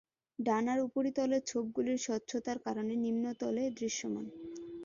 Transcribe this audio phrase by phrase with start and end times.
[0.39, 4.25] ডানার উপরিতলের ছোপগুলি স্বচ্ছতার কারণে নিম্নতলে দৃশ্যমান।